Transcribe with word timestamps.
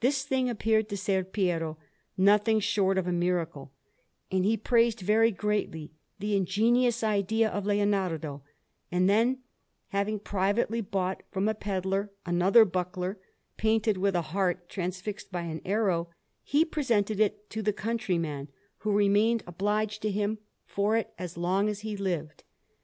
This 0.00 0.24
thing 0.24 0.50
appeared 0.50 0.88
to 0.88 0.96
Ser 0.96 1.22
Piero 1.22 1.78
nothing 2.18 2.58
short 2.58 2.98
of 2.98 3.06
a 3.06 3.12
miracle, 3.12 3.70
and 4.28 4.44
he 4.44 4.56
praised 4.56 4.98
very 4.98 5.30
greatly 5.30 5.92
the 6.18 6.34
ingenious 6.36 7.04
idea 7.04 7.48
of 7.48 7.64
Leonardo; 7.64 8.42
and 8.90 9.08
then, 9.08 9.38
having 9.90 10.18
privately 10.18 10.80
bought 10.80 11.22
from 11.30 11.46
a 11.46 11.54
pedlar 11.54 12.10
another 12.26 12.64
buckler, 12.64 13.20
painted 13.56 13.98
with 13.98 14.16
a 14.16 14.22
heart 14.34 14.68
transfixed 14.68 15.30
by 15.30 15.42
an 15.42 15.60
arrow, 15.64 16.08
he 16.42 16.64
presented 16.64 17.20
it 17.20 17.48
to 17.50 17.62
the 17.62 17.72
countryman, 17.72 18.48
who 18.78 18.90
remained 18.90 19.44
obliged 19.46 20.02
to 20.02 20.10
him 20.10 20.38
for 20.64 20.96
it 20.96 21.14
as 21.20 21.36
long 21.38 21.68
as 21.68 21.82
he 21.82 21.96
lived. 21.96 22.42